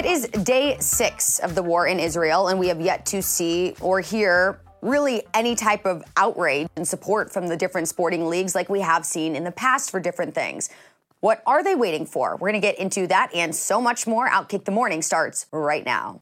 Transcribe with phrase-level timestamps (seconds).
[0.00, 3.74] It is day six of the war in Israel, and we have yet to see
[3.82, 8.70] or hear really any type of outrage and support from the different sporting leagues like
[8.70, 10.70] we have seen in the past for different things.
[11.20, 12.38] What are they waiting for?
[12.40, 14.26] We're going to get into that and so much more.
[14.30, 16.18] Outkick the Morning starts right now.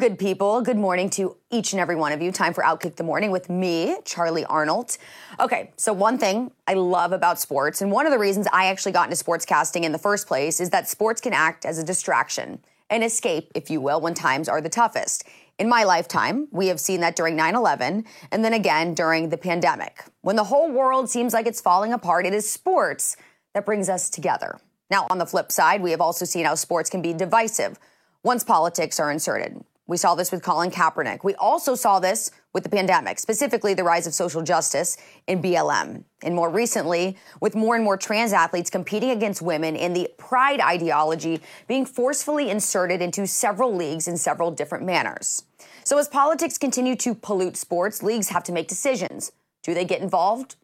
[0.00, 0.62] Good people.
[0.62, 2.32] Good morning to each and every one of you.
[2.32, 4.96] Time for Outkick the Morning with me, Charlie Arnold.
[5.38, 8.92] Okay, so one thing I love about sports, and one of the reasons I actually
[8.92, 12.64] got into sportscasting in the first place, is that sports can act as a distraction,
[12.88, 15.28] an escape, if you will, when times are the toughest.
[15.58, 19.36] In my lifetime, we have seen that during 9 11 and then again during the
[19.36, 20.04] pandemic.
[20.22, 23.18] When the whole world seems like it's falling apart, it is sports
[23.52, 24.60] that brings us together.
[24.90, 27.78] Now, on the flip side, we have also seen how sports can be divisive
[28.22, 29.62] once politics are inserted.
[29.90, 31.24] We saw this with Colin Kaepernick.
[31.24, 36.04] We also saw this with the pandemic, specifically the rise of social justice in BLM.
[36.22, 40.60] And more recently, with more and more trans athletes competing against women in the pride
[40.60, 45.42] ideology being forcefully inserted into several leagues in several different manners.
[45.82, 49.32] So, as politics continue to pollute sports, leagues have to make decisions.
[49.64, 50.54] Do they get involved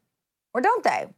[0.55, 1.09] or don't they?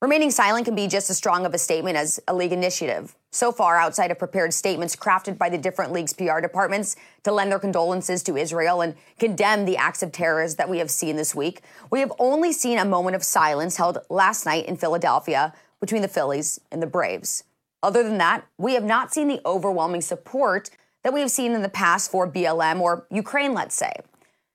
[0.00, 3.16] Remaining silent can be just as strong of a statement as a league initiative.
[3.32, 7.50] So far, outside of prepared statements crafted by the different leagues' PR departments to lend
[7.50, 11.34] their condolences to Israel and condemn the acts of terror that we have seen this
[11.34, 16.02] week, we have only seen a moment of silence held last night in Philadelphia between
[16.02, 17.42] the Phillies and the Braves.
[17.82, 20.70] Other than that, we have not seen the overwhelming support
[21.02, 23.94] that we have seen in the past for BLM or Ukraine, let's say.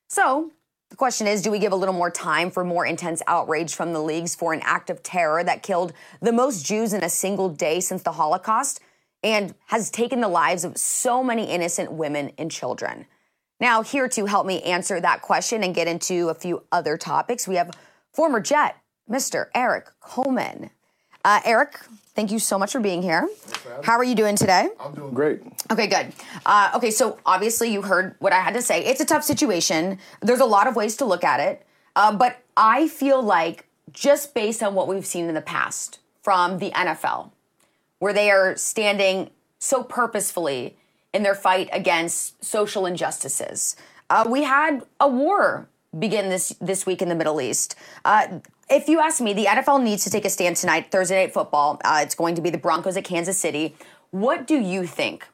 [0.08, 0.52] So,
[0.94, 3.94] the question is do we give a little more time for more intense outrage from
[3.94, 5.92] the leagues for an act of terror that killed
[6.22, 8.80] the most Jews in a single day since the Holocaust
[9.24, 13.08] and has taken the lives of so many innocent women and children?
[13.60, 17.48] Now, here to help me answer that question and get into a few other topics,
[17.48, 17.76] we have
[18.14, 18.78] former Jet,
[19.10, 19.48] Mr.
[19.56, 20.70] Erik Coleman.
[21.26, 21.80] Uh, Erik,
[22.16, 23.30] thank you so much for being here.
[23.84, 24.68] How are you doing today?
[24.80, 25.42] I'm doing great.
[25.72, 26.12] Okay, good.
[26.46, 28.84] Uh, okay, so obviously you heard what I had to say.
[28.84, 30.00] It's a tough situation.
[30.22, 31.66] There's a lot of ways to look at it,
[31.96, 36.60] uh, but I feel like just based on what we've seen in the past from
[36.60, 37.32] the NFL,
[38.00, 40.76] where they are standing so purposefully
[41.14, 43.78] in their fight against social injustices.
[44.10, 47.76] Uh, we had a war begin this this week in the Middle East.
[48.04, 51.34] Uh, if you ask me, the NFL needs to take a stand tonight, Thursday Night
[51.34, 51.80] Football.
[51.84, 53.76] Uh, it's going to be the Broncos at Kansas City.
[54.12, 55.28] What do you think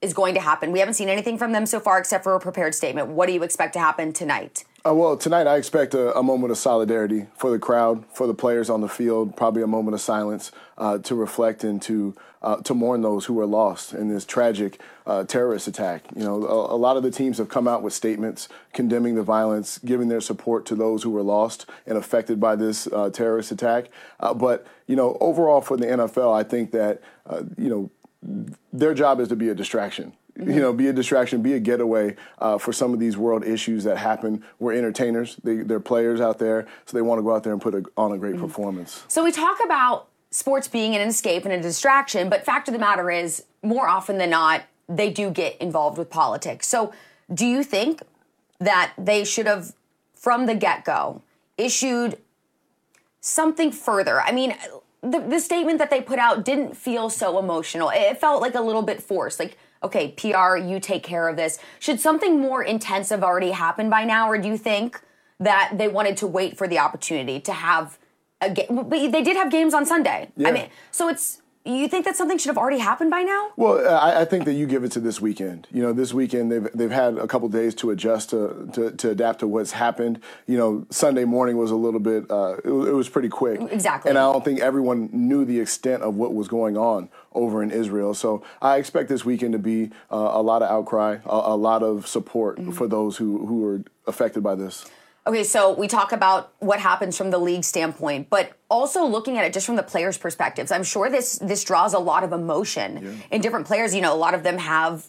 [0.00, 0.72] is going to happen?
[0.72, 3.08] We haven't seen anything from them so far except for a prepared statement.
[3.08, 4.64] What do you expect to happen tonight?
[4.86, 8.34] Uh, well, tonight I expect a, a, moment of solidarity for the crowd, for the
[8.34, 9.34] players on the field.
[9.34, 12.14] Probably a moment of silence uh, to reflect and to
[12.44, 16.04] uh, to mourn those who were lost in this tragic uh, terrorist attack.
[16.14, 19.22] You know, a, a, lot of the teams have come out with statements condemning the
[19.22, 23.50] violence, giving their support to those who were lost and affected by this uh, terrorist
[23.50, 23.86] attack.
[24.20, 27.00] Uh, but you know, overall for the NFL, I think that
[27.56, 27.90] you know
[28.72, 30.12] their job is to be a distraction.
[30.38, 30.50] Mm-hmm.
[30.50, 33.84] You know, be a distraction, be a getaway uh, for some of these world issues
[33.84, 34.44] that happen.
[34.58, 37.62] We're entertainers; they, are players out there, so they want to go out there and
[37.62, 38.44] put a, on a great mm-hmm.
[38.44, 39.04] performance.
[39.08, 42.80] So we talk about sports being an escape and a distraction, but fact of the
[42.80, 46.66] matter is, more often than not, they do get involved with politics.
[46.66, 46.92] So,
[47.32, 48.02] do you think
[48.58, 49.74] that they should have,
[50.16, 51.22] from the get go,
[51.56, 52.18] issued
[53.20, 54.20] something further?
[54.20, 54.56] I mean,
[55.02, 57.92] the, the statement that they put out didn't feel so emotional.
[57.94, 59.38] It felt like a little bit forced.
[59.38, 61.60] Like, okay, PR, you take care of this.
[61.78, 65.00] Should something more intense have already happened by now, or do you think
[65.38, 67.98] that they wanted to wait for the opportunity to have
[68.46, 68.66] a game?
[68.88, 70.30] But they did have games on Sunday.
[70.36, 70.48] Yeah.
[70.48, 73.50] I mean, so it's you think that something should have already happened by now?
[73.56, 75.66] Well, I, I, think that you give it to this weekend.
[75.72, 79.10] You know, this weekend they've they've had a couple days to adjust to, to, to
[79.10, 80.20] adapt to what's happened.
[80.46, 82.30] You know, Sunday morning was a little bit.
[82.30, 83.60] Uh, it, it, was pretty quick.
[83.72, 84.10] Exactly.
[84.10, 87.70] And I don't think everyone knew the extent of what was going on over in
[87.70, 88.12] Israel.
[88.12, 91.82] So I expect this weekend to be uh, a lot of outcry, a, a lot
[91.82, 92.72] of support mm-hmm.
[92.72, 94.84] for those who who were affected by this.
[95.26, 99.44] Okay, so we talk about what happens from the league standpoint, but also looking at
[99.46, 100.70] it just from the players' perspectives.
[100.70, 103.12] I'm sure this this draws a lot of emotion yeah.
[103.30, 103.94] in different players.
[103.94, 105.06] You know, a lot of them have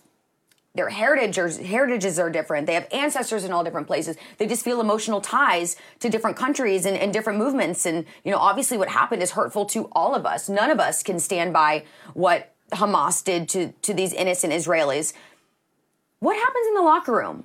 [0.74, 2.68] their heritage or heritages are different.
[2.68, 4.16] They have ancestors in all different places.
[4.38, 7.86] They just feel emotional ties to different countries and, and different movements.
[7.86, 10.48] And you know, obviously, what happened is hurtful to all of us.
[10.48, 11.84] None of us can stand by
[12.14, 15.12] what Hamas did to to these innocent Israelis.
[16.20, 17.44] What happens in the locker room?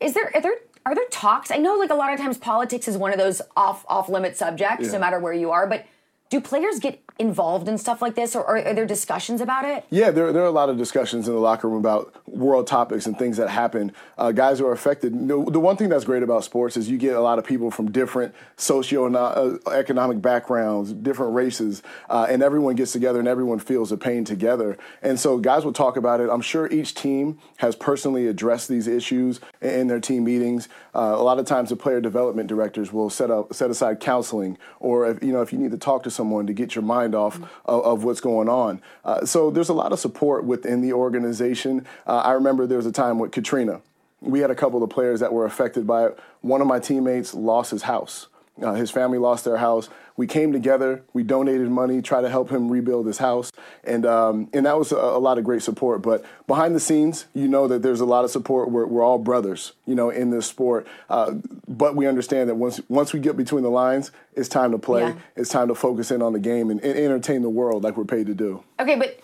[0.00, 1.50] Is there are there are there talks?
[1.50, 4.36] I know like a lot of times politics is one of those off off limit
[4.36, 4.92] subjects, yeah.
[4.92, 5.86] no matter where you are, but
[6.30, 9.84] do players get involved in stuff like this, or are, are, there discussions about it?
[9.90, 13.06] Yeah, there, there are a lot of discussions in the locker room about world topics
[13.06, 13.92] and things that happen.
[14.18, 15.12] Uh, guys who are affected.
[15.28, 17.70] The, the, one thing that's great about sports is you get a lot of people
[17.70, 23.96] from different socio-economic backgrounds, different races, uh, and everyone gets together and everyone feels the
[23.96, 24.76] pain together.
[25.02, 26.28] And so guys will talk about it.
[26.28, 30.68] I'm sure each team has personally addressed these issues in their team meetings.
[30.94, 34.58] Uh, a lot of times, the player development directors will set up set aside counseling,
[34.80, 37.14] or if you know if you need to talk to someone to get your mind
[37.14, 37.44] off mm-hmm.
[37.64, 38.80] of, of, what's going on.
[39.04, 41.86] Uh, so there's a lot of support within the organization.
[42.06, 43.80] Uh, I remember there was a time with Katrina.
[44.20, 46.18] We had a couple of players that were affected by it.
[46.40, 48.28] One of my teammates lost his house.
[48.62, 49.88] Uh, his family lost their house.
[50.16, 51.02] We came together.
[51.12, 53.50] We donated money, try to help him rebuild his house,
[53.82, 56.02] and um, and that was a, a, lot of great support.
[56.02, 58.70] But behind the scenes, you know that there's a lot of support.
[58.70, 60.86] We're, we're all brothers, you know, in this sport.
[61.10, 61.34] Uh,
[61.66, 65.02] but we understand that once once we get between the lines, it's time to play.
[65.02, 65.14] Yeah.
[65.34, 68.04] It's time to focus in on the game and, and entertain the world like we're
[68.04, 68.62] paid to do.
[68.78, 69.18] Okay, but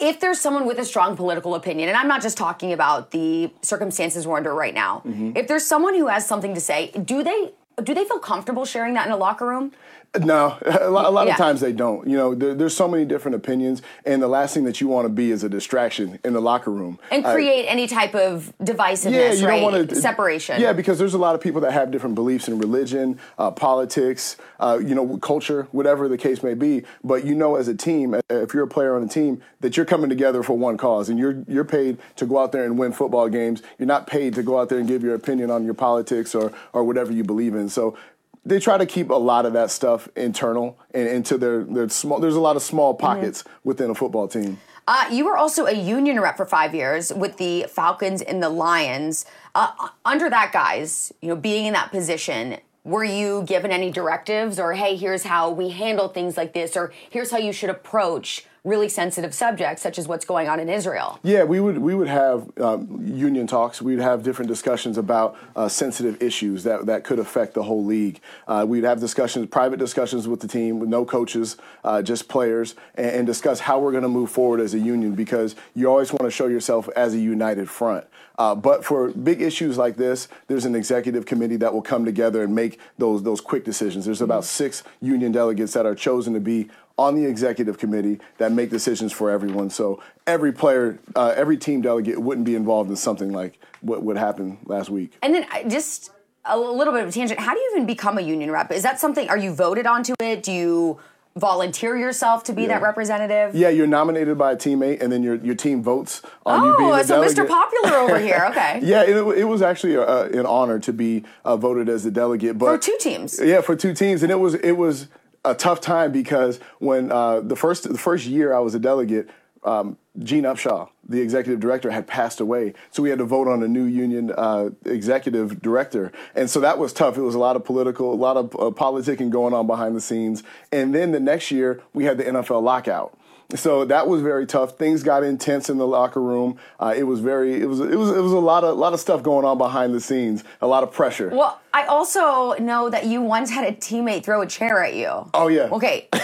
[0.00, 3.50] if there's someone with a strong political opinion, and I'm not just talking about the
[3.62, 5.32] circumstances we're under right now, mm-hmm.
[5.36, 8.94] if there's someone who has something to say, do they do they feel comfortable sharing
[8.94, 9.72] that in a locker room?
[10.18, 11.34] No, a lot, a lot yeah.
[11.34, 12.08] of times they don't.
[12.08, 15.04] You know, there, there's so many different opinions, and the last thing that you want
[15.04, 19.12] to be is a distraction in the locker room and create any type of divisiveness,
[19.12, 19.60] yeah, you right?
[19.60, 20.60] Don't want to, Separation.
[20.60, 24.36] Yeah, because there's a lot of people that have different beliefs in religion, uh, politics,
[24.58, 26.82] uh, you know, culture, whatever the case may be.
[27.04, 29.86] But you know, as a team, if you're a player on a team, that you're
[29.86, 32.92] coming together for one cause, and you're you're paid to go out there and win
[32.92, 33.62] football games.
[33.78, 36.52] You're not paid to go out there and give your opinion on your politics or
[36.72, 37.68] or whatever you believe in.
[37.68, 37.96] So
[38.44, 42.20] they try to keep a lot of that stuff internal and into their, their small
[42.20, 43.06] there's a lot of small mm-hmm.
[43.06, 43.52] pockets mm-hmm.
[43.64, 44.58] within a football team
[44.88, 48.48] uh, you were also a union rep for five years with the falcons and the
[48.48, 49.70] lions uh,
[50.04, 54.72] under that guys you know being in that position were you given any directives or
[54.72, 58.88] hey here's how we handle things like this or here's how you should approach really
[58.88, 61.18] sensitive subjects, such as what's going on in Israel.
[61.22, 63.80] Yeah, we would we would have um, union talks.
[63.80, 68.20] We'd have different discussions about uh, sensitive issues that that could affect the whole league.
[68.46, 72.74] Uh, we'd have discussions, private discussions with the team, with no coaches, uh, just players,
[72.94, 76.12] and, and discuss how we're going to move forward as a union because you always
[76.12, 78.06] want to show yourself as a united front.
[78.38, 82.42] Uh, but for big issues like this, there's an executive committee that will come together
[82.42, 84.06] and make those those quick decisions.
[84.06, 88.52] There's about six union delegates that are chosen to be on the executive committee that
[88.52, 89.70] make decisions for everyone.
[89.70, 94.18] So every player, uh, every team delegate wouldn't be involved in something like what would
[94.18, 95.16] happen last week.
[95.22, 96.10] And then just
[96.44, 97.40] a little bit of a tangent.
[97.40, 98.70] How do you even become a union rep?
[98.70, 99.30] Is that something?
[99.30, 100.42] Are you voted onto it?
[100.42, 101.00] Do you
[101.36, 102.68] volunteer yourself to be yeah.
[102.68, 103.54] that representative?
[103.54, 106.76] Yeah, you're nominated by a teammate, and then your your team votes on oh, you
[106.76, 107.38] being a so delegate.
[107.38, 107.48] Mr.
[107.48, 108.46] Popular over here.
[108.50, 108.80] Okay.
[108.82, 112.58] yeah, it, it, was actually a, an honor to be uh, voted as the delegate.
[112.58, 113.40] But for two teams.
[113.42, 115.08] Yeah, for two teams, and it was it was
[115.44, 119.30] a tough time because when uh, the first the first year I was a delegate,
[119.62, 123.62] um, Gene Upshaw, the executive director, had passed away, so we had to vote on
[123.62, 127.16] a new union uh, executive director, and so that was tough.
[127.16, 130.00] It was a lot of political, a lot of uh, politicking going on behind the
[130.00, 130.42] scenes,
[130.72, 133.18] and then the next year we had the NFL lockout.
[133.56, 134.76] So that was very tough.
[134.76, 136.58] Things got intense in the locker room.
[136.78, 139.00] Uh, it was very, it was, it was, it was a lot of, lot of
[139.00, 140.44] stuff going on behind the scenes.
[140.60, 141.28] A lot of pressure.
[141.28, 145.28] Well, I also know that you once had a teammate throw a chair at you.
[145.34, 145.68] Oh yeah.
[145.72, 146.08] Okay.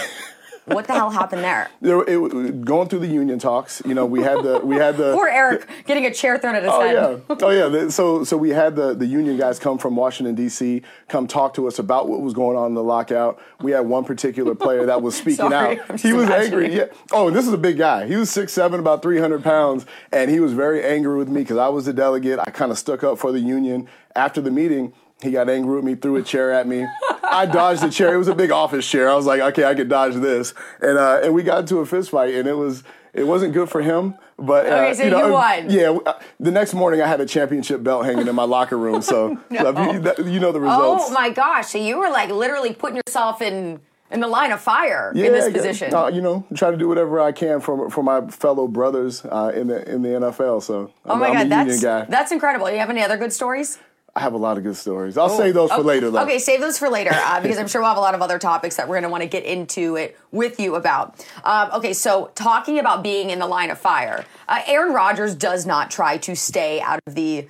[0.67, 1.69] What the hell happened there?
[1.79, 5.13] there it, going through the union talks, you know, we had the we had the
[5.15, 7.23] poor Erik getting a chair thrown at his oh, head.
[7.29, 7.35] Yeah.
[7.41, 7.89] Oh yeah.
[7.89, 10.81] So so we had the the union guys come from Washington D.C.
[11.07, 13.39] come talk to us about what was going on in the lockout.
[13.61, 16.01] We had one particular player that was speaking Sorry, out.
[16.01, 16.65] he was imagining.
[16.65, 16.75] angry.
[16.75, 16.85] Yeah.
[17.13, 18.05] Oh, and this is a big guy.
[18.05, 21.43] He was six seven, about three hundred pounds, and he was very angry with me
[21.43, 22.39] because I was the delegate.
[22.39, 25.83] I kind of stuck up for the union after the meeting he got angry with
[25.83, 26.85] me, threw a chair at me.
[27.23, 28.13] I dodged the chair.
[28.13, 29.09] It was a big office chair.
[29.09, 31.85] I was like, okay, I can dodge this, and uh, and we got into a
[31.85, 32.83] fist fight, and it was
[33.13, 34.15] it wasn't good for him.
[34.37, 35.69] But uh, okay, so you, know, you won.
[35.69, 39.01] Yeah, uh, the next morning I had a championship belt hanging in my locker room.
[39.01, 39.91] So, no.
[39.91, 41.05] you, that, you know the results.
[41.07, 41.69] Oh my gosh!
[41.69, 43.79] So you were like literally putting yourself in
[44.11, 45.93] in the line of fire yeah, in this position.
[45.93, 49.51] Uh, you know, try to do whatever I can for for my fellow brothers uh,
[49.55, 50.61] in the in the NFL.
[50.61, 52.05] So, oh I'm, my I'm god, that's guy.
[52.05, 52.69] that's incredible.
[52.69, 53.79] You have any other good stories?
[54.17, 55.15] I have a lot of good stories.
[55.15, 56.23] I'll save those for later, though.
[56.23, 58.39] Okay, save those for later uh, because I'm sure we'll have a lot of other
[58.39, 61.23] topics that we're going to want to get into it with you about.
[61.43, 65.67] Um, okay, so talking about being in the line of fire, uh, Aaron Rodgers does
[65.67, 67.47] not try to stay out of the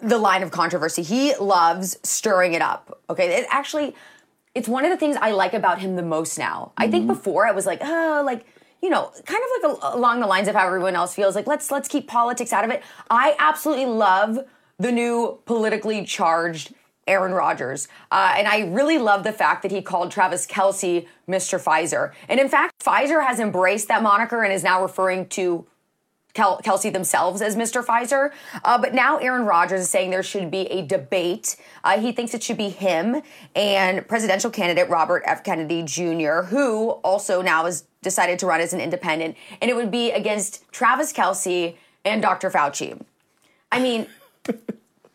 [0.00, 1.02] the line of controversy.
[1.02, 3.00] He loves stirring it up.
[3.10, 3.96] Okay, it actually,
[4.54, 6.70] it's one of the things I like about him the most now.
[6.70, 6.82] Mm-hmm.
[6.82, 7.14] I think mm-hmm.
[7.14, 8.46] before I was like, oh, like
[8.80, 11.34] you know, kind of like a, along the lines of how everyone else feels.
[11.34, 12.84] Like let's let's keep politics out of it.
[13.10, 14.38] I absolutely love
[14.80, 16.74] the new politically charged
[17.06, 17.86] Aaron Rodgers.
[18.10, 21.62] Uh, and I really love the fact that he called Travis Kelce Mr.
[21.62, 22.12] Pfizer.
[22.28, 25.66] And in fact, Pfizer has embraced that moniker and is now referring to
[26.32, 27.84] Kel- Kelce themselves as Mr.
[27.84, 28.30] Pfizer.
[28.64, 31.56] Uh, but now Aaron Rodgers is saying there should be a debate.
[31.84, 33.20] Uh, he thinks it should be him
[33.54, 35.44] and presidential candidate Robert F.
[35.44, 39.36] Kennedy Jr., who also now has decided to run as an independent.
[39.60, 42.50] And it would be against Travis Kelce and Dr.
[42.50, 42.98] Fauci.
[43.72, 44.06] I mean,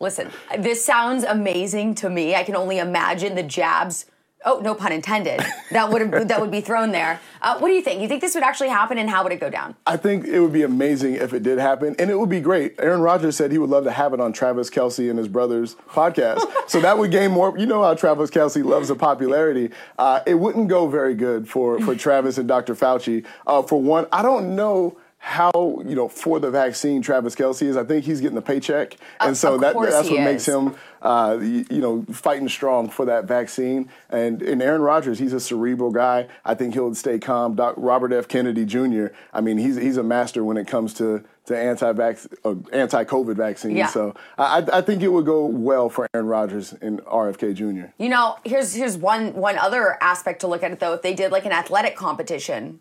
[0.00, 2.34] listen, this sounds amazing to me.
[2.34, 4.06] I can only imagine the jabs
[4.46, 5.40] Oh, no pun intended.
[5.72, 7.20] That would that would be thrown there.
[7.42, 8.00] Uh, what do you think?
[8.00, 9.74] You think this would actually happen, and how would it go down?
[9.86, 12.76] I think it would be amazing if it did happen, and it would be great.
[12.78, 15.74] Aaron Rodgers said he would love to have it on Travis Kelce and his brother's
[15.90, 17.58] podcast, so that would gain more.
[17.58, 19.70] You know how Travis Kelce loves the popularity.
[19.98, 22.76] Uh, it wouldn't go very good for for Travis and Dr.
[22.76, 23.24] Fauci.
[23.48, 27.76] Uh, for one, I don't know how you know for the vaccine Travis Kelce is.
[27.76, 30.24] I think he's getting a paycheck, and so that, that's what is.
[30.24, 33.90] makes him uh, you, you, know fighting strong for that vaccine.
[34.08, 36.28] And and Aaron Rodgers, he's a cerebral guy.
[36.44, 37.56] I think he'll stay calm.
[37.56, 38.28] Doc, Robert F.
[38.28, 39.06] Kennedy Jr.
[39.32, 43.34] I mean, he's he's a master when it comes to to anti uh, anti COVID
[43.34, 43.78] vaccines.
[43.78, 43.88] Yeah.
[43.88, 47.90] So I, I think it would go well for Aaron Rodgers and RFK Jr.
[47.98, 50.94] You know, here's here's one one other aspect to look at it though.
[50.94, 52.78] If they did like an athletic competition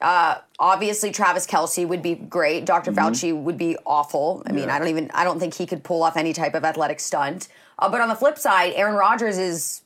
[0.00, 2.64] uh, obviously, Travis Kelce would be great.
[2.64, 3.08] Doctor mm-hmm.
[3.08, 4.42] Fauci would be awful.
[4.46, 4.56] I yeah.
[4.56, 7.00] mean, I don't even I don't think he could pull off any type of athletic
[7.00, 7.48] stunt.
[7.78, 9.82] Uh, but on the flip side, Aaron Rodgers is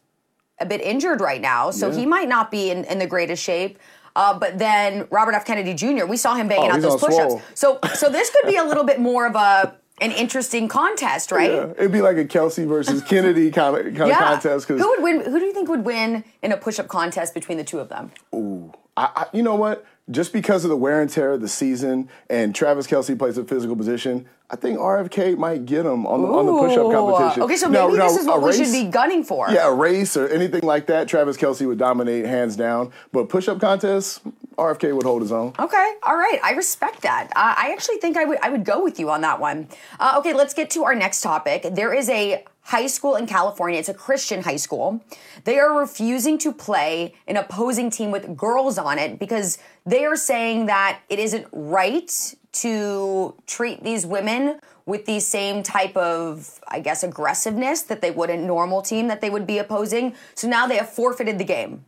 [0.61, 1.97] a bit injured right now, so yeah.
[1.97, 3.79] he might not be in, in the greatest shape.
[4.17, 5.45] Uh, but then Robert F.
[5.45, 6.07] Kennedy Jr.
[6.07, 7.43] We saw him banging oh, out those push-ups.
[7.55, 11.51] So so this could be a little bit more of a an interesting contest, right?
[11.51, 14.35] Yeah, it'd be like a Kelce versus Kennedy kind of kind yeah.
[14.35, 14.69] of contest.
[14.69, 15.25] Who would win?
[15.25, 18.13] Who do you think would win in a push-up contest between the two of them?
[18.35, 19.85] Ooh, I, I, you know what?
[20.11, 23.45] Just because of the wear and tear of the season, and Travis Kelce plays a
[23.45, 27.43] physical position, I think RFK might get him on the, on the push-up competition.
[27.45, 29.51] Okay, so maybe now, this is what we should be gunning for.
[29.51, 32.93] Yeah, a race or anything like that, Travis Kelce would dominate hands down.
[33.13, 34.21] But push-up contests,
[34.59, 35.55] RFK would hold his own.
[35.59, 37.29] Okay, all right, I respect that.
[37.35, 39.69] Uh, I actually think I would I would go with you on that one.
[39.99, 41.67] Uh, okay, let's get to our next topic.
[41.73, 43.79] There is a high school in California.
[43.79, 45.03] It's a Christian high school.
[45.45, 50.17] They are refusing to play an opposing team with girls on it because they are
[50.17, 56.81] saying that it isn't right to treat these women with the same type of, I
[56.81, 60.15] guess, aggressiveness that they would a normal team that they would be opposing.
[60.35, 61.85] So now they have forfeited the game.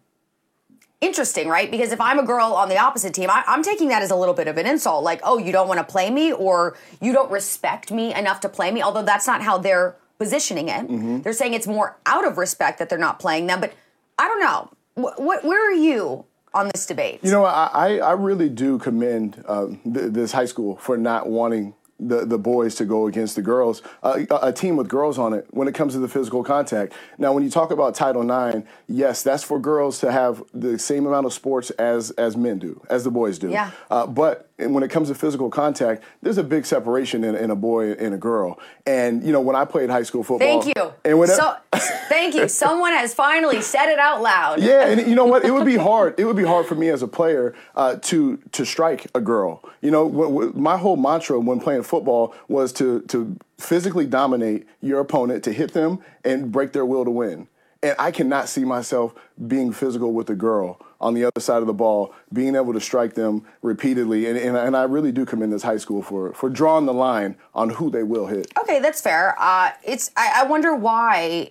[1.00, 1.70] Interesting, right?
[1.70, 4.16] Because if I'm a girl on the opposite team, I, am taking that as a
[4.16, 5.04] little bit of an insult.
[5.04, 8.48] Like, oh, you don't want to play me, or you don't respect me enough to
[8.48, 8.82] play me.
[8.82, 10.88] Although that's not how they're positioning it.
[10.88, 11.20] Mm-hmm.
[11.20, 13.60] They're saying it's more out of respect that they're not playing them.
[13.60, 13.72] But
[14.18, 14.70] I don't know.
[14.94, 17.20] What where are you on this debate?
[17.22, 21.74] You know, I, I really do commend uh, th- this high school for not wanting
[21.98, 25.46] the, the boys to go against the girls, uh, a team with girls on it
[25.50, 26.92] when it comes to the physical contact.
[27.18, 31.06] Now, when you talk about Title IX, yes, that's for girls to have the same
[31.06, 33.50] amount of sports as as men do, as the boys do.
[33.50, 33.70] Yeah.
[33.90, 37.56] Uh, but when it comes to physical contact, there's a big separation in, in, a
[37.56, 38.58] boy and a girl.
[38.86, 40.92] And you know, when I played high school football, thank you.
[41.04, 41.56] And when so,
[42.08, 42.48] thank you.
[42.48, 44.62] Someone has finally said it out loud.
[44.62, 45.44] Yeah, and you know what?
[45.44, 46.18] It would be hard.
[46.18, 49.62] It would be hard for me as a player uh, to to strike a girl.
[49.82, 54.66] You know, w- w- my whole mantra when playing football was to to physically dominate
[54.80, 57.48] your opponent, to hit them and break their will to win.
[57.82, 59.14] And I cannot see myself
[59.46, 62.80] being physical with a girl on the other side of the ball, being able to
[62.80, 64.26] strike them repeatedly.
[64.26, 67.36] And, and, and I really do commend this high school for, for drawing the line
[67.54, 68.52] on who they will hit.
[68.58, 69.34] Okay, that's fair.
[69.38, 71.50] Uh, it's I, I, wonder why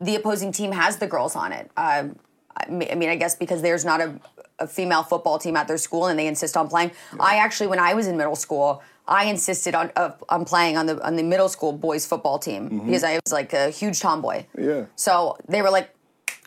[0.00, 1.70] the opposing team has the girls on it.
[1.76, 2.08] Uh,
[2.56, 4.20] I mean, I guess because there's not a,
[4.58, 6.92] a, female football team at their school and they insist on playing.
[7.12, 7.22] Yeah.
[7.22, 10.86] I actually, when I was in middle school, I insisted on uh, on playing on
[10.86, 12.86] the on the middle school boys football team mm-hmm.
[12.86, 14.46] because I was like a huge tomboy.
[14.58, 14.86] Yeah.
[14.96, 15.90] So they were like,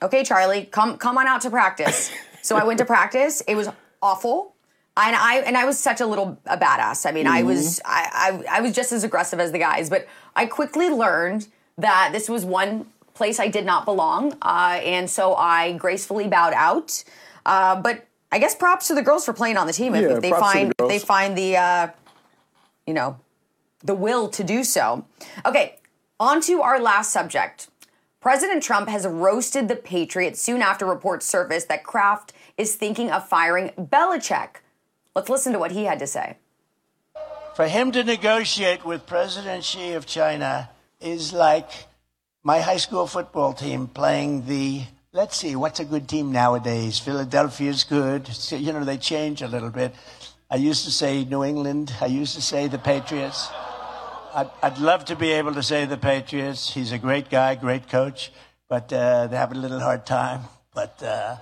[0.02, 3.42] "Okay, Charlie, come come on out to practice." so I went to practice.
[3.42, 3.70] It was
[4.02, 4.56] awful.
[4.98, 7.06] And I and I was such a little a badass.
[7.06, 7.34] I mean, mm-hmm.
[7.34, 10.90] I was I, I I was just as aggressive as the guys, but I quickly
[10.90, 16.28] learned that this was one place I did not belong, uh, and so I gracefully
[16.28, 17.04] bowed out.
[17.46, 20.16] Uh, but I guess props to the girls for playing on the team if, yeah,
[20.16, 21.88] if they find the they find the uh,
[22.86, 23.20] you know,
[23.84, 25.06] the will to do so.
[25.46, 25.78] Okay,
[26.20, 27.70] on to our last subject.
[28.22, 33.28] President Trump has roasted the Patriots soon after reports surfaced that Kraft is thinking of
[33.28, 34.58] firing Belichick.
[35.16, 36.38] Let's listen to what he had to say.
[37.56, 41.70] For him to negotiate with President Xi of China is like
[42.44, 47.84] my high school football team playing the let's see what's a good team nowadays philadelphia's
[47.84, 49.94] good you know they change a little bit
[50.52, 51.94] I used to say New England.
[52.02, 53.50] I used to say the Patriots.
[54.34, 56.74] I'd, I'd, love to be able to say the Patriots.
[56.74, 58.32] He's a great guy, great coach,
[58.68, 60.42] but uh, they have a little hard time.
[60.74, 61.38] But uh,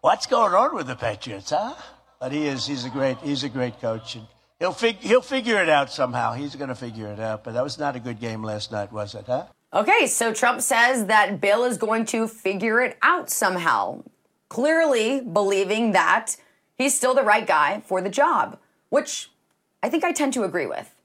[0.00, 1.74] what's going on with the Patriots, huh?
[2.20, 2.66] But he is.
[2.66, 3.18] He's a great.
[3.18, 4.26] He's a great coach, and
[4.58, 6.32] he'll fig- he'll figure it out somehow.
[6.32, 7.44] He's going to figure it out.
[7.44, 9.24] But that was not a good game last night, was it?
[9.26, 9.46] Huh?
[9.72, 14.02] Okay, so Trump says that Bill is going to figure it out somehow,
[14.48, 16.36] clearly believing that
[16.78, 18.58] he's still the right guy for the job,
[18.88, 19.30] which
[19.82, 20.95] I think I tend to agree with.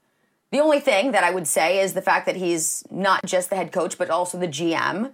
[0.52, 3.56] The only thing that I would say is the fact that he's not just the
[3.56, 5.10] head coach, but also the GM,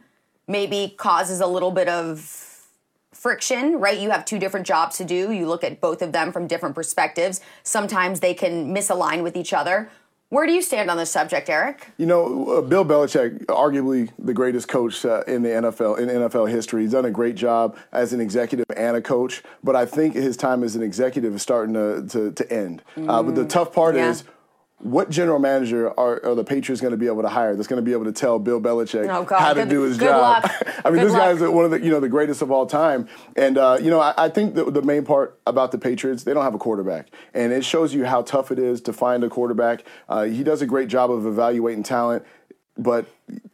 [0.49, 2.67] maybe causes a little bit of
[3.13, 3.99] friction, right?
[3.99, 5.31] You have two different jobs to do.
[5.31, 7.41] You look at both of them from different perspectives.
[7.63, 9.91] Sometimes they can misalign with each other.
[10.31, 11.87] Where do you stand on this subject, Erik?
[11.97, 16.51] You know, uh, Bill Belichick, arguably the greatest coach uh, in the NFL in NFL
[16.51, 16.83] history.
[16.83, 20.37] He's done a great job as an executive and a coach, but I think his
[20.37, 22.83] time as an executive is starting to to, to end.
[22.97, 23.09] Mm.
[23.09, 24.11] Uh, but the tough part yeah.
[24.11, 24.25] is
[24.81, 27.83] what general manager are, are the Patriots going to be able to hire that's going
[27.83, 30.45] to be able to tell Bill Belichick oh, how to good, do his job?
[30.85, 31.39] I mean, good this luck.
[31.39, 34.01] guy's one of the you know the greatest of all time, and uh, you know
[34.01, 37.09] I, I think the, the main part about the Patriots they don't have a quarterback,
[37.35, 39.85] and it shows you how tough it is to find a quarterback.
[40.09, 42.25] Uh, he does a great job of evaluating talent
[42.81, 43.07] but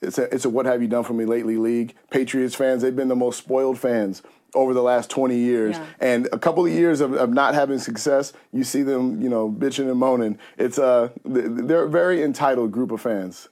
[0.03, 1.95] it's a, it's a what have you done for me lately league.
[2.11, 4.23] Patriots fans, they've been the most spoiled fans
[4.55, 5.77] over the last 20 years.
[5.77, 5.87] Yeah.
[6.01, 9.51] And a couple of years of, of, not having success, you see them, you know,
[9.51, 10.39] bitching and moaning.
[10.57, 13.49] It's uh, they're a very entitled group of fans.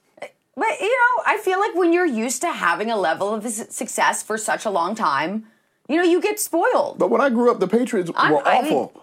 [0.55, 4.21] But, you know, I feel like when you're used to having a level of success
[4.21, 5.47] for such a long time,
[5.89, 6.99] you know, you get spoiled.
[6.99, 8.93] But when I grew up, the Patriots I'm, were awful.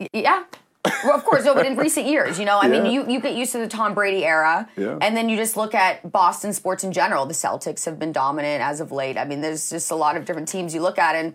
[0.00, 0.44] I mean, yeah.
[1.04, 2.82] Well, of course, no, but in recent years, you know, I yeah.
[2.82, 4.98] mean, you, you get used to the Tom Brady era, yeah.
[5.00, 7.24] and then you just look at Boston sports in general.
[7.24, 9.16] The Celtics have been dominant as of late.
[9.16, 11.34] I mean, there's just a lot of different teams you look at, and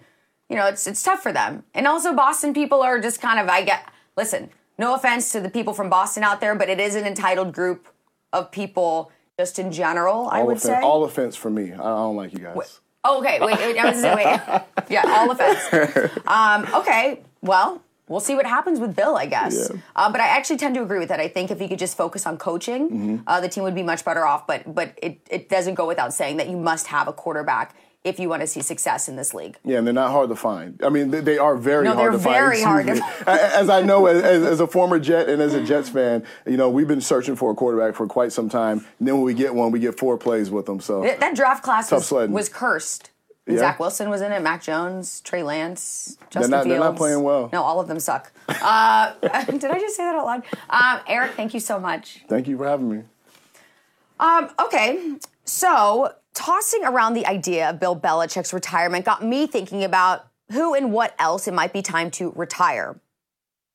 [0.49, 1.63] you know, it's it's tough for them.
[1.73, 3.85] And also, Boston people are just kind of I get.
[4.17, 7.53] Listen, no offense to the people from Boston out there, but it is an entitled
[7.53, 7.87] group
[8.33, 10.13] of people just in general.
[10.13, 11.71] All I would offense, say all offense for me.
[11.71, 12.55] I don't like you guys.
[12.55, 14.63] Wait, oh, okay, wait, wait, I was wait.
[14.89, 16.11] yeah, all offense.
[16.27, 19.69] Um, okay, well, we'll see what happens with Bill, I guess.
[19.71, 19.79] Yeah.
[19.95, 21.19] Uh, but I actually tend to agree with that.
[21.19, 23.17] I think if he could just focus on coaching, mm-hmm.
[23.27, 24.47] uh, the team would be much better off.
[24.47, 28.19] But but it, it doesn't go without saying that you must have a quarterback if
[28.19, 29.57] you want to see success in this league.
[29.65, 30.81] Yeah, and they're not hard to find.
[30.83, 32.35] I mean, they, they are very no, hard to find.
[32.35, 32.93] very hard to
[33.27, 36.69] As I know, as, as, a former Jet and as a Jets fan, you know,
[36.69, 38.85] we've been searching for a quarterback for quite some time.
[38.99, 40.79] And then when we get one, we get four plays with them.
[40.79, 43.11] So that, draft class was, was, cursed.
[43.47, 43.57] Yeah.
[43.59, 44.41] Zach Wilson was in it.
[44.41, 46.73] Mac Jones, Trey Lance, Justin they're not, Fields.
[46.73, 47.49] They're not playing well.
[47.53, 48.31] No, all of them suck.
[48.49, 50.43] Uh, did I just say that out loud?
[50.69, 52.23] Um, Erik, thank you so much.
[52.27, 53.03] Thank you for having me.
[54.19, 60.27] Um, okay, so tossing around the idea of Bill Belichick's retirement got me thinking about
[60.51, 62.99] who and what else it might be time to retire.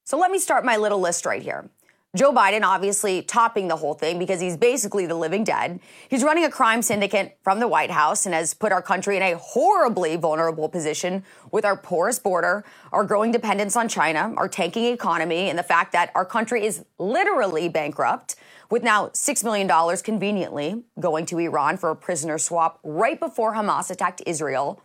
[0.04, 1.70] So let me start my little list right here.
[2.14, 5.80] Joe Biden obviously topping the whole thing because he's basically the living dead.
[6.10, 9.22] He's running a crime syndicate from the White House and has put our country in
[9.22, 14.84] a horribly vulnerable position with our porous border, our growing dependence on China, our tanking
[14.84, 18.36] economy, and the fact that our country is literally bankrupt
[18.68, 23.90] with now $6 million conveniently going to Iran for a prisoner swap right before Hamas
[23.90, 24.82] attacked Israel.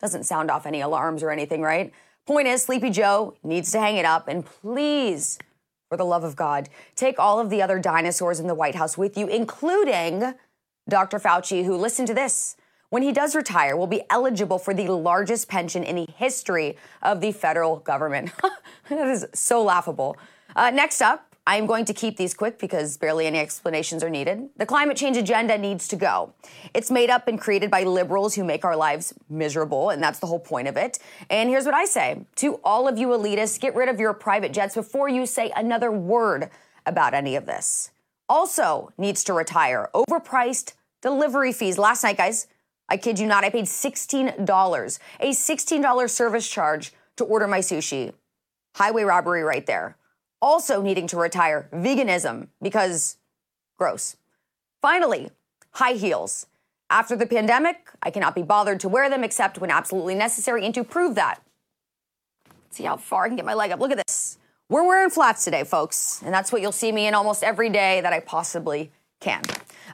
[0.00, 1.94] Doesn't sound off any alarms or anything, right?
[2.26, 5.38] Point is, Sleepy Joe needs to hang it up and please,
[5.88, 8.98] for the love of God, take all of the other dinosaurs in the White House
[8.98, 10.34] with you, including
[10.88, 11.18] Dr.
[11.18, 12.56] Fauci, who, listen to this,
[12.90, 17.20] when he does retire, will be eligible for the largest pension in the history of
[17.20, 18.32] the federal government.
[18.88, 20.16] that is so laughable.
[20.56, 24.10] Uh, next up, I am going to keep these quick because barely any explanations are
[24.10, 24.50] needed.
[24.58, 26.34] The climate change agenda needs to go.
[26.74, 30.26] It's made up and created by liberals who make our lives miserable, and that's the
[30.26, 30.98] whole point of it.
[31.30, 34.52] And here's what I say to all of you elitists get rid of your private
[34.52, 36.50] jets before you say another word
[36.84, 37.92] about any of this.
[38.28, 41.78] Also, needs to retire overpriced delivery fees.
[41.78, 42.46] Last night, guys,
[42.90, 48.12] I kid you not, I paid $16, a $16 service charge to order my sushi.
[48.74, 49.96] Highway robbery right there
[50.40, 53.16] also needing to retire veganism because
[53.76, 54.16] gross.
[54.80, 55.30] Finally,
[55.72, 56.46] high heels.
[56.90, 60.74] After the pandemic, I cannot be bothered to wear them except when absolutely necessary and
[60.74, 61.42] to prove that.
[62.70, 63.80] See how far I can get my leg up.
[63.80, 64.38] Look at this.
[64.70, 68.00] We're wearing flats today, folks, and that's what you'll see me in almost every day
[68.02, 69.42] that I possibly can.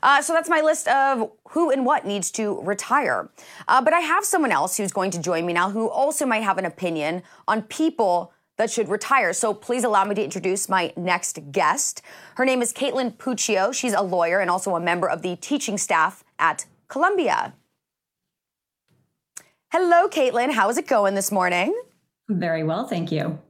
[0.03, 3.31] Uh, so that's my list of who and what needs to retire.
[3.69, 6.43] Uh, but I have someone else who's going to join me now who also might
[6.43, 9.33] have an opinion on people that should retire.
[9.33, 12.03] So please allow me to introduce my next guest.
[12.37, 13.73] Her name is Kaitlin Puccio.
[13.75, 17.55] She's a lawyer and also a member of the teaching staff at Columbia.
[19.73, 20.53] Hello, Kaitlin.
[20.53, 21.75] How is it going this morning?
[22.29, 23.41] Very well, thank you.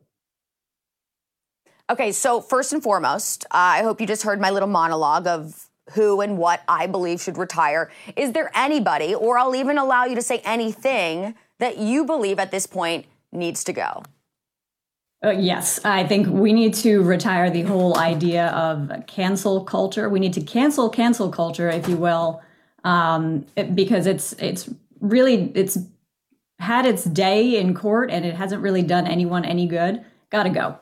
[1.90, 5.68] Okay, so first and foremost, uh, I hope you just heard my little monologue of
[5.92, 7.90] who and what I believe should retire.
[8.16, 12.50] Is there anybody, or I'll even allow you to say anything, that you believe at
[12.50, 14.02] this point needs to go?
[15.24, 20.10] Uh, yes, I think we need to retire the whole idea of cancel culture.
[20.10, 22.42] We need to cancel cancel culture, if you will,
[22.84, 24.68] um, it, because it's it's
[25.00, 25.78] really it's
[26.58, 30.04] had its day in court and it hasn't really done anyone any good.
[30.28, 30.78] Got to go.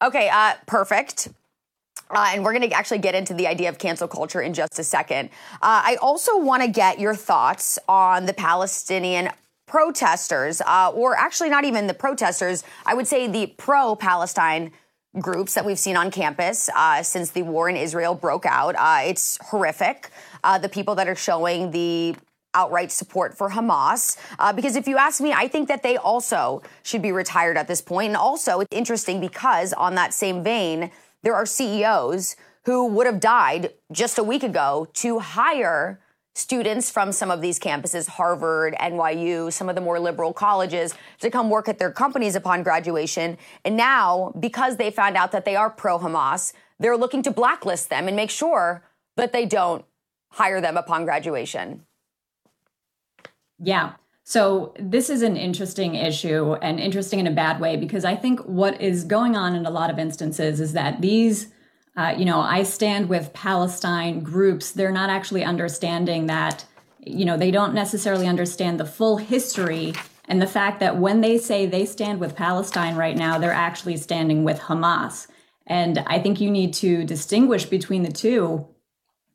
[0.00, 1.28] Okay, uh, perfect.
[2.08, 4.78] Uh, and we're going to actually get into the idea of cancel culture in just
[4.78, 5.30] a second.
[5.54, 9.30] Uh, I also want to get your thoughts on the Palestinian
[9.72, 14.70] protesters, uh, or actually not even the protesters, I would say the pro Palestine
[15.18, 18.74] groups that we've seen on campus uh, since the war in Israel broke out.
[18.76, 20.10] Uh, it's horrific.
[20.44, 22.14] Uh, the people that are showing the
[22.52, 24.18] outright support for Hamas.
[24.38, 27.66] Uh, because if you ask me, I think that they also should be retired at
[27.66, 28.08] this point.
[28.08, 30.90] And also, it's interesting because, on that same vein,
[31.22, 36.01] there are CEOs who would have died just a week ago to hire
[36.34, 41.30] students from some of these campuses, Harvard, NYU, some of the more liberal colleges, to
[41.30, 43.36] come work at their companies upon graduation.
[43.64, 47.90] And now, because they found out that they are pro Hamas, they're looking to blacklist
[47.90, 48.82] them and make sure
[49.16, 49.84] that they don't
[50.30, 51.84] hire them upon graduation.
[53.58, 53.92] Yeah.
[54.24, 58.40] So this is an interesting issue and interesting in a bad way because I think
[58.40, 61.48] what is going on in a lot of instances is that these,
[61.96, 64.72] uh, you know, I stand with Palestine groups.
[64.72, 66.64] They're not actually understanding that,
[67.00, 69.94] you know, they don't necessarily understand the full history
[70.28, 73.96] and the fact that when they say they stand with Palestine right now, they're actually
[73.96, 75.26] standing with Hamas.
[75.66, 78.66] And I think you need to distinguish between the two.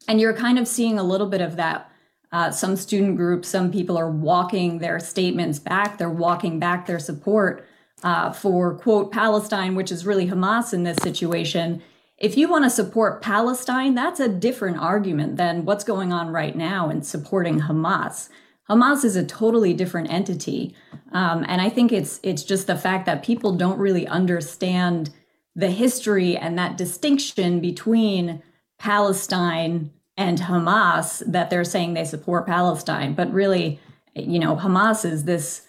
[0.07, 1.91] And you're kind of seeing a little bit of that
[2.31, 5.97] uh, some student groups, some people are walking their statements back.
[5.97, 7.65] They're walking back their support
[8.03, 11.81] uh, for, quote, Palestine, which is really Hamas in this situation.
[12.17, 16.55] If you want to support Palestine, that's a different argument than what's going on right
[16.55, 18.29] now in supporting Hamas.
[18.67, 20.75] Hamas is a totally different entity,
[21.11, 25.11] um, and I think it's it's just the fact that people don't really understand
[25.55, 28.41] the history and that distinction between
[28.77, 33.13] Palestine and Hamas that they're saying they support Palestine.
[33.13, 33.79] But really,
[34.15, 35.65] you know, Hamas is this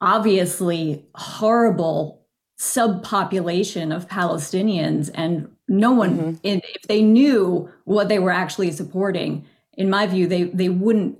[0.00, 2.26] obviously horrible
[2.58, 6.58] subpopulation of Palestinians, and no one, mm-hmm.
[6.62, 11.18] if they knew what they were actually supporting, in my view, they they wouldn't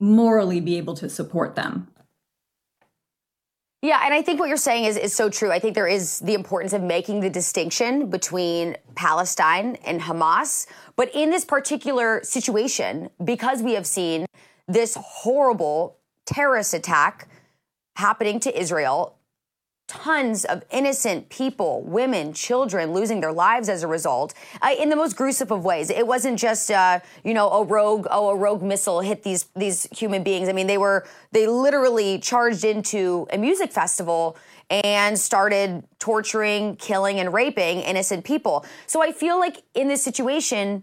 [0.00, 1.88] morally be able to support them.
[3.84, 5.52] Yeah, and I think what you're saying is, is so true.
[5.52, 10.66] I think there is the importance of making the distinction between Palestine and Hamas.
[10.96, 14.24] But in this particular situation, because we have seen
[14.66, 17.28] this horrible terrorist attack
[17.96, 19.18] happening to Israel,
[19.86, 24.96] tons of innocent people, women, children losing their lives as a result uh, in the
[24.96, 25.90] most gruesome of ways.
[25.90, 29.86] It wasn't just uh, you know a rogue oh a rogue missile hit these these
[29.92, 30.48] human beings.
[30.48, 34.36] I mean they were they literally charged into a music festival
[34.70, 38.64] and started torturing, killing and raping innocent people.
[38.86, 40.82] So I feel like in this situation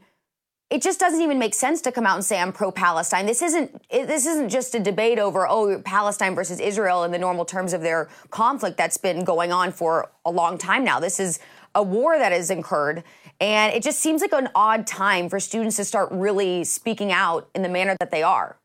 [0.72, 3.26] it just doesn't even make sense to come out and say I'm pro-Palestine.
[3.26, 7.44] This isn't this isn't just a debate over oh Palestine versus Israel in the normal
[7.44, 11.00] terms of their conflict that's been going on for a long time now.
[11.00, 11.40] This is
[11.76, 13.04] a war that has incurred
[13.42, 17.50] and it just seems like an odd time for students to start really speaking out
[17.54, 18.58] in the manner that they are.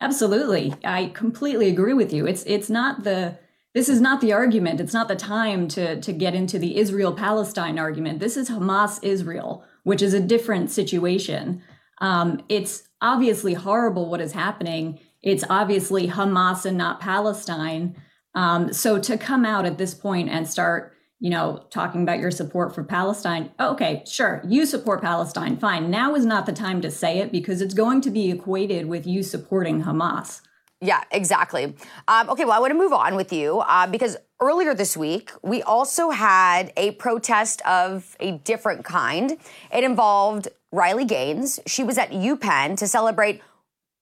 [0.00, 0.74] Absolutely.
[0.84, 2.26] I completely agree with you.
[2.26, 3.38] It's it's not the
[3.72, 4.80] this is not the argument.
[4.80, 8.18] It's not the time to to get into the Israel Palestine argument.
[8.18, 11.62] This is Hamas Israel which is a different situation.
[12.00, 14.98] Um, it's obviously horrible what is happening.
[15.22, 17.96] It's obviously Hamas and not Palestine.
[18.34, 22.30] Um, so to come out at this point and start, you know, talking about your
[22.30, 25.90] support for Palestine, okay, sure, you support Palestine, fine.
[25.90, 29.06] Now is not the time to say it because it's going to be equated with
[29.06, 30.40] you supporting Hamas.
[30.80, 31.74] Yeah, exactly.
[32.08, 35.32] Um, okay, well, I want to move on with you uh, because earlier this week,
[35.42, 39.38] we also had a protest of a different kind.
[39.72, 41.60] It involved Riley Gaines.
[41.66, 43.40] She was at UPenn to celebrate.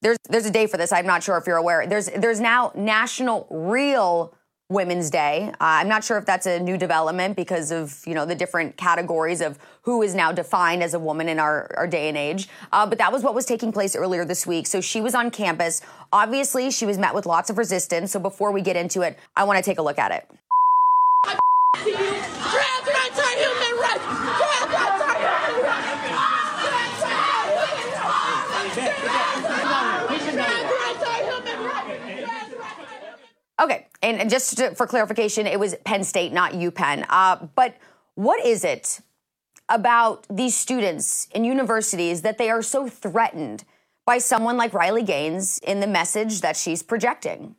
[0.00, 0.92] There's there's a day for this.
[0.92, 1.86] I'm not sure if you're aware.
[1.86, 4.34] There's there's now National Real
[4.72, 5.50] Women's Day.
[5.52, 8.76] Uh, I'm not sure if that's a new development because of you know the different
[8.76, 12.48] categories of who is now defined as a woman in our, our day and age.
[12.72, 14.66] Uh, but that was what was taking place earlier this week.
[14.66, 15.82] So she was on campus.
[16.12, 18.12] Obviously, she was met with lots of resistance.
[18.12, 20.28] So before we get into it, I want to take a look at it.
[33.62, 37.06] Okay, and, just to, for clarification, it was Penn State, not UPenn.
[37.08, 37.76] Uh, but
[38.16, 39.00] what is it
[39.68, 43.62] about these students in universities that they are so threatened
[44.04, 47.54] by someone like Riley Gaines in the message that she's projecting?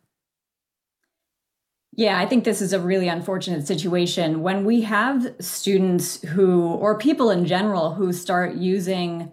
[1.96, 6.98] Yeah, I think this is a really unfortunate situation when we have students who, or
[6.98, 9.32] people in general, who start using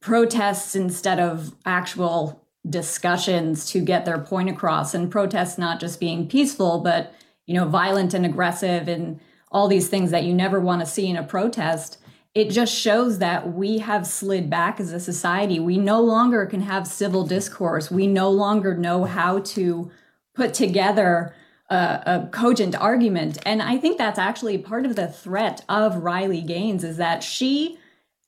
[0.00, 6.28] protests instead of actual discussions to get their point across and protests not just being
[6.28, 7.14] peaceful but
[7.46, 9.18] you know violent and aggressive and
[9.50, 11.98] all these things that you never want to see in a protest.
[12.34, 15.58] It just shows that we have slid back as a society.
[15.58, 17.90] We no longer can have civil discourse.
[17.90, 19.90] We no longer know how to
[20.34, 21.34] put together
[21.68, 23.38] a, a cogent argument.
[23.44, 27.78] And i think that's actually part of the threat of riley gaines is that she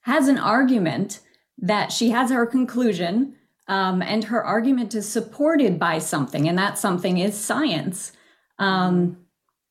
[0.03, 1.21] has an argument
[1.59, 3.37] that she has her conclusion
[3.73, 8.13] um, and her argument is supported by something, and that something is science.
[8.59, 9.17] Um,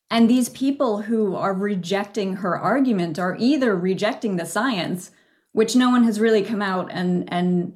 [0.09, 5.11] and these people who are rejecting her argument are either rejecting the science,
[5.51, 7.75] which no one has really come out and and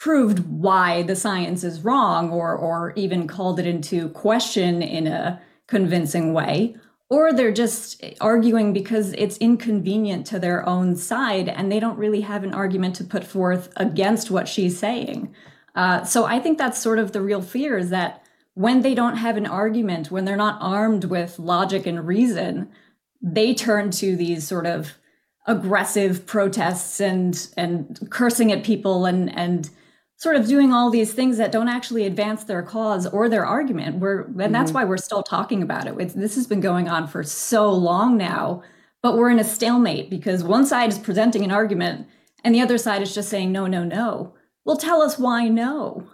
[0.00, 5.38] proved why the science is wrong, or or even called it into question in a
[5.68, 6.74] convincing way,
[7.12, 12.22] or they're just arguing because it's inconvenient to their own side and they don't really
[12.22, 15.30] have an argument to put forth against what she's saying.
[15.74, 19.16] Uh, so I think that's sort of the real fear is that when they don't
[19.16, 22.70] have an argument, when they're not armed with logic and reason,
[23.20, 24.94] they turn to these sort of
[25.46, 29.68] aggressive protests and and cursing at people and and
[30.22, 33.96] sort of doing all these things that don't actually advance their cause or their argument.
[33.96, 34.52] We're and mm-hmm.
[34.52, 35.96] that's why we're still talking about it.
[35.98, 38.62] It's, this has been going on for so long now,
[39.02, 42.06] but we're in a stalemate because one side is presenting an argument
[42.44, 44.34] and the other side is just saying no, no, no.
[44.64, 46.08] Well, tell us why no.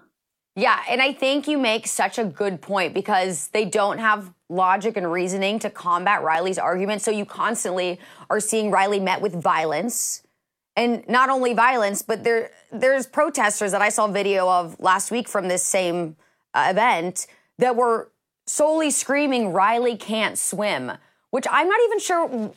[0.57, 4.97] Yeah, and I think you make such a good point because they don't have logic
[4.97, 7.03] and reasoning to combat Riley's argument.
[7.03, 10.23] So you constantly are seeing Riley met with violence
[10.79, 15.29] and not only violence, but there there's protesters that I saw video of last week
[15.29, 16.17] from this same
[16.55, 17.27] uh, event
[17.59, 18.13] that were
[18.47, 20.93] solely screaming Riley can't swim,
[21.31, 22.53] which I'm not even sure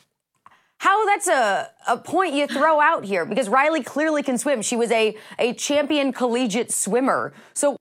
[0.78, 4.62] how that's a, a point you throw out here because Riley clearly can swim.
[4.62, 7.32] She was a, a champion collegiate swimmer.
[7.54, 7.76] So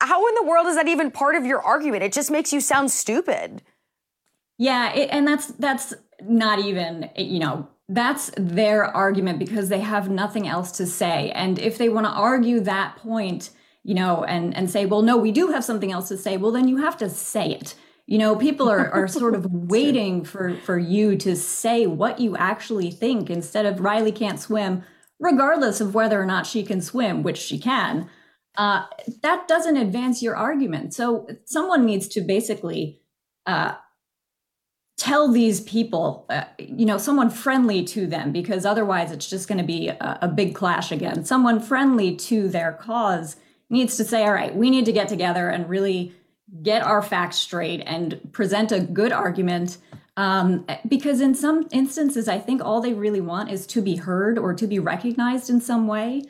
[0.00, 2.02] how in the world is that even part of your argument?
[2.02, 3.62] It just makes you sound stupid.
[4.58, 10.08] Yeah, it, and that's that's not even you know that's their argument because they have
[10.08, 11.30] nothing else to say.
[11.32, 13.50] And if they want to argue that point,
[13.82, 16.52] you know, and and say, well, no, we do have something else to say, well,
[16.52, 17.74] then you have to say it.
[18.06, 22.36] You know, people are, are sort of waiting for, for you to say what you
[22.36, 24.84] actually think instead of Riley can't swim,
[25.18, 28.08] regardless of whether or not she can swim, which she can.
[28.56, 28.84] Uh,
[29.22, 30.94] that doesn't advance your argument.
[30.94, 33.00] So someone needs to basically
[33.46, 33.74] uh,
[35.00, 39.56] tell these people, uh, you know, someone friendly to them, because otherwise it's just going
[39.56, 41.24] to be a, a, big clash again.
[41.24, 43.36] Someone friendly to their cause
[43.70, 46.14] needs to say, all right, we need to get together and really
[46.62, 49.78] get our facts straight and present a good argument.
[50.18, 54.38] Um, because in some instances, I think all they really want is to be heard
[54.38, 56.24] or to be recognized in some way.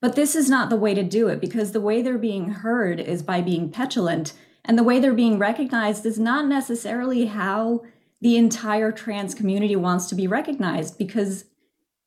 [0.00, 3.00] But this is not the way to do it because the way they're being heard
[3.00, 4.32] is by being petulant.
[4.64, 7.82] And the way they're being recognized is not necessarily how
[8.22, 11.44] the entire trans community wants to be recognized because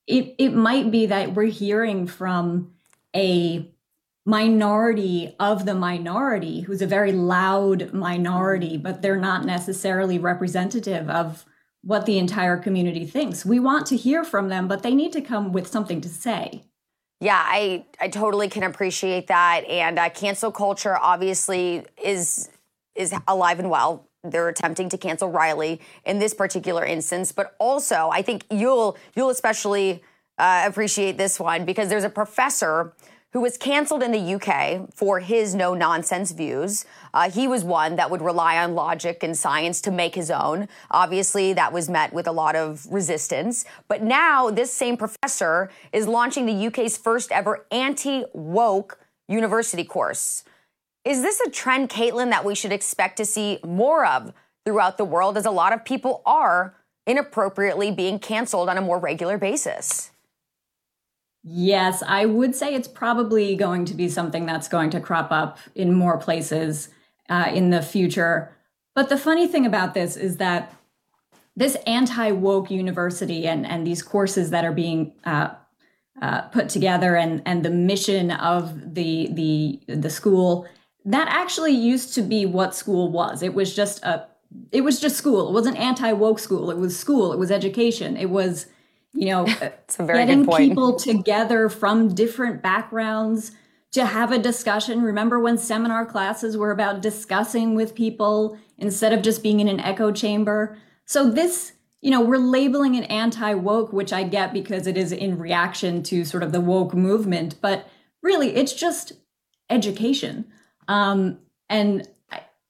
[0.08, 2.74] it it might be that we're hearing from
[3.16, 3.70] a
[4.26, 11.46] minority of the minority who's a very loud minority but they're not necessarily representative of
[11.84, 13.46] what the entire community thinks.
[13.46, 16.64] We want to hear from them but they need to come with something to say.
[17.20, 19.66] Yeah i i totally can appreciate that.
[19.66, 22.50] And uh, cancel culture obviously is
[22.96, 28.10] is alive and well they're attempting to cancel Riley in this particular instance, but also
[28.12, 30.04] I think you'll you'll especially
[30.38, 32.94] uh, appreciate this one because there's a professor
[33.36, 36.86] who was canceled in the UK for his no nonsense views.
[37.14, 40.70] Uh, he was one that would rely on logic and science to make his own.
[40.90, 43.66] Obviously, that was met with a lot of resistance.
[43.90, 50.46] But now, this same professor is launching the UK's first ever anti woke university course.
[51.06, 54.34] Is this a trend, Kaitlin, that we should expect to see more of
[54.66, 58.98] throughout the world as a lot of people are inappropriately being canceled on a more
[58.98, 60.10] regular basis?
[61.44, 65.60] Yes, I would say it's probably going to be something that's going to crop up
[65.76, 66.90] in more places
[67.30, 68.52] uh, in the future.
[68.96, 70.74] But the funny thing about this is that
[71.56, 75.50] this anti woke university and, and these courses that are being uh,
[76.20, 80.68] uh, put together and, and the mission of the, the, the school
[81.06, 83.44] that actually used to be what school was.
[83.44, 84.28] It was just a
[84.72, 85.50] it was just school.
[85.50, 86.72] It wasn't anti-woke school.
[86.72, 87.34] It was school.
[87.34, 88.16] It was education.
[88.16, 88.68] It was,
[89.14, 89.70] you know, uh,
[90.06, 93.52] getting people together from different backgrounds
[93.92, 95.02] to have a discussion.
[95.02, 99.80] Remember when seminar classes were about discussing with people instead of just being in an
[99.80, 100.78] echo chamber?
[101.06, 105.38] So this, you know, we're labeling it anti-woke, which I get because it is in
[105.38, 107.88] reaction to sort of the woke movement, but
[108.22, 109.14] really it's just
[109.70, 110.46] education.
[110.88, 112.08] Um, and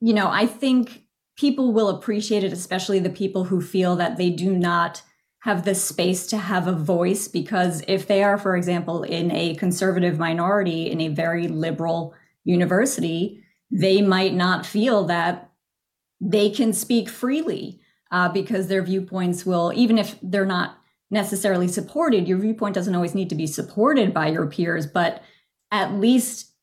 [0.01, 1.03] you know, I think
[1.35, 5.01] people will appreciate it, especially the people who feel that they do not
[5.39, 7.27] have the space to have a voice.
[7.27, 13.43] Because if they are, for example, in a conservative minority in a very liberal university,
[13.71, 15.51] they might not feel that
[16.21, 20.77] they can speak freely uh, because their viewpoints will, even if they're not
[21.11, 25.21] necessarily supported, your viewpoint doesn't always need to be supported by your peers, but
[25.71, 26.54] at least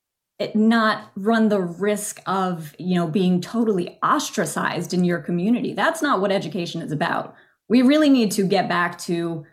[0.55, 5.73] not run the risk of you know being totally ostracized in your community.
[5.73, 7.35] That's not what education is about.
[7.69, 9.45] We really need to get back to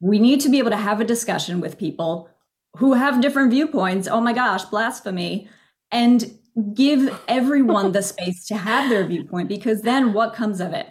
[0.00, 2.30] we need to be able to have a discussion with people
[2.76, 4.08] who have different viewpoints.
[4.08, 5.48] Oh my gosh blasphemy.
[5.92, 6.38] And
[6.74, 10.86] give everyone the space to have their viewpoint because then what comes of it?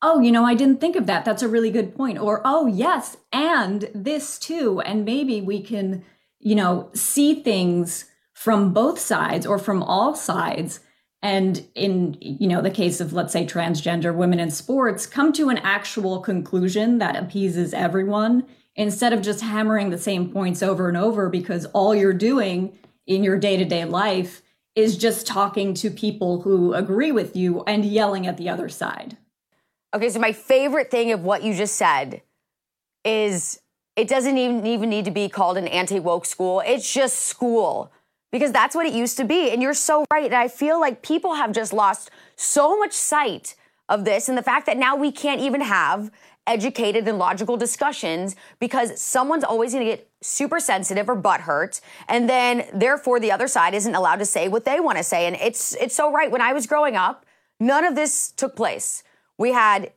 [0.00, 1.24] Oh you know i didn't think of that.
[1.24, 2.18] That's a really good point.
[2.18, 4.80] Or oh yes and this too.
[4.80, 6.04] And maybe we can
[6.40, 8.04] you know see things
[8.38, 10.78] from both sides or from all sides.
[11.22, 15.48] And in you know the case of let's say transgender women in sports come to
[15.48, 18.46] an actual conclusion that appeases everyone
[18.76, 23.24] instead of just hammering the same points over and over because all you're doing in
[23.24, 24.42] your day-to-day life
[24.76, 29.16] is just talking to people who agree with you and yelling at the other side.
[29.92, 32.22] Okay so my favorite thing of what you just said
[33.04, 33.60] is
[33.96, 36.62] it doesn't even even need to be called an anti-woke school.
[36.64, 37.90] It's just school
[38.30, 39.50] because that's what it used to be.
[39.50, 40.26] And you're so right.
[40.26, 43.54] And I feel like people have just lost so much sight
[43.88, 46.10] of this and the fact that now we can't even have
[46.46, 52.28] educated and logical discussions because someone's always going to get super sensitive or butthurt and
[52.28, 55.36] then therefore the other side isn't allowed to say what they want to say and
[55.36, 57.26] it's it's so right when i was growing up
[57.60, 59.04] none of this took place
[59.36, 59.92] we had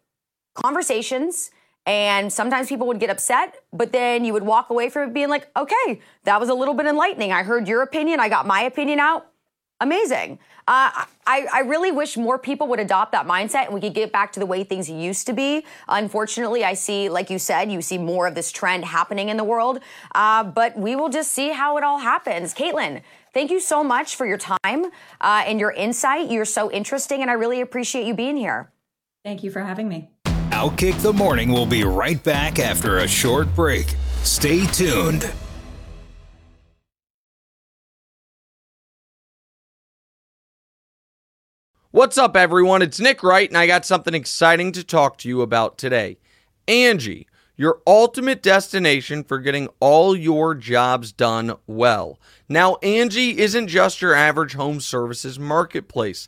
[0.53, 1.51] conversations
[1.85, 5.29] and sometimes people would get upset, but then you would walk away from it being
[5.29, 7.31] like, okay, that was a little bit enlightening.
[7.31, 9.27] I heard your opinion, I got my opinion out.
[9.81, 10.37] Amazing.
[10.67, 14.11] Uh, I, I, really wish more people would adopt that mindset and we could get
[14.11, 15.65] back to the way things used to be.
[15.89, 19.43] Unfortunately, I see, like you said, you see more of this trend happening in the
[19.43, 19.79] world.
[20.13, 22.53] Uh, but we will just see how it all happens.
[22.53, 23.01] Kaitlin,
[23.33, 24.85] thank you so much for your time
[25.19, 26.29] uh, and your insight.
[26.29, 28.71] You're so interesting, and I really appreciate you being here.
[29.25, 30.11] Thank you for having me.
[30.51, 33.95] Outkick the Morning will be right back after a short break.
[34.23, 35.31] Stay tuned.
[41.91, 42.81] What's up, everyone?
[42.81, 46.17] It's Nick Wright, and I got something exciting to talk to you about today.
[46.67, 52.19] Angie, your ultimate destination for getting all your jobs done well.
[52.49, 56.27] Now, Angie isn't just your average home services marketplace.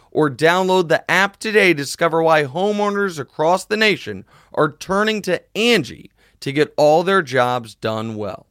[0.11, 5.41] or download the app today to discover why homeowners across the nation are turning to
[5.57, 8.47] Angie to get all their jobs done well.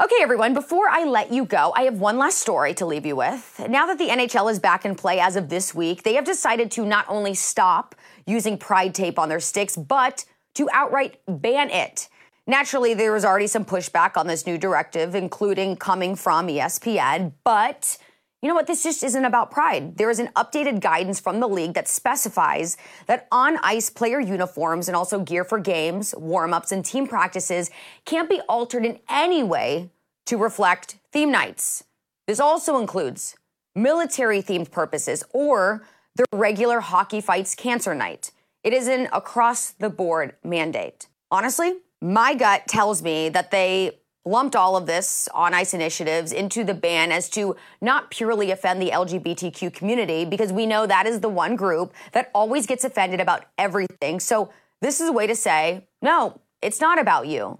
[0.00, 3.16] Okay, everyone, before I let you go, I have one last story to leave you
[3.16, 3.60] with.
[3.68, 6.70] Now that the NHL is back in play as of this week, they have decided
[6.72, 12.08] to not only stop using pride tape on their sticks, but to outright ban it.
[12.48, 17.98] Naturally, there was already some pushback on this new directive, including coming from ESPN, but
[18.40, 18.66] you know what?
[18.66, 19.98] This just isn't about pride.
[19.98, 24.88] There is an updated guidance from the league that specifies that on ice player uniforms
[24.88, 27.70] and also gear for games, warm ups, and team practices
[28.06, 29.90] can't be altered in any way
[30.24, 31.84] to reflect theme nights.
[32.26, 33.36] This also includes
[33.74, 35.84] military themed purposes or
[36.14, 38.30] the regular hockey fights cancer night.
[38.64, 41.08] It is an across the board mandate.
[41.30, 46.62] Honestly, my gut tells me that they lumped all of this on ice initiatives into
[46.62, 51.20] the ban as to not purely offend the LGBTQ community, because we know that is
[51.20, 54.20] the one group that always gets offended about everything.
[54.20, 54.50] So
[54.82, 57.58] this is a way to say, no, it's not about you.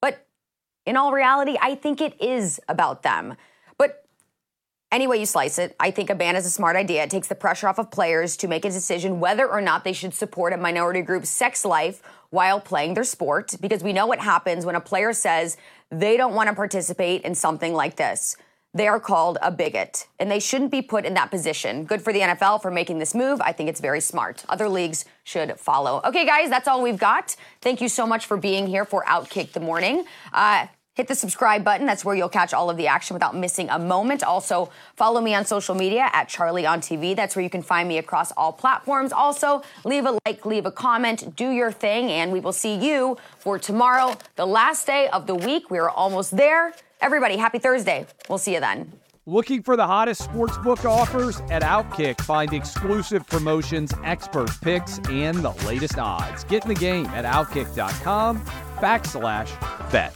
[0.00, 0.26] But
[0.84, 3.36] in all reality, I think it is about them.
[3.78, 4.04] But
[4.90, 7.04] any way you slice it, I think a ban is a smart idea.
[7.04, 9.92] It takes the pressure off of players to make a decision whether or not they
[9.92, 12.02] should support a minority group's sex life
[12.32, 15.58] while playing their sport, because we know what happens when a player says
[15.90, 18.36] they don't want to participate in something like this.
[18.74, 21.84] They are called a bigot, and they shouldn't be put in that position.
[21.84, 23.42] Good for the NFL for making this move.
[23.42, 24.46] I think it's very smart.
[24.48, 26.00] Other leagues should follow.
[26.06, 27.36] Okay, guys, that's all we've got.
[27.60, 30.06] Thank you so much for being here for Outkick the Morning.
[30.32, 31.86] Uh, hit the subscribe button.
[31.86, 34.22] That's where you'll catch all of the action without missing a moment.
[34.22, 37.16] Also, follow me on social media at Charlie on TV.
[37.16, 39.12] That's where you can find me across all platforms.
[39.12, 43.16] Also, leave a like, leave a comment, do your thing, and we will see you
[43.38, 45.70] for tomorrow, the last day of the week.
[45.70, 46.74] We are almost there.
[47.00, 48.06] Everybody, happy Thursday.
[48.28, 48.92] We'll see you then.
[49.24, 51.40] Looking for the hottest sportsbook offers?
[51.48, 56.42] At Outkick, find exclusive promotions, expert picks, and the latest odds.
[56.42, 58.40] Get in the game at outkick.com
[58.80, 60.12] backslash bet.